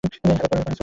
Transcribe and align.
Hello, 0.03 0.47
Parasu. 0.51 0.79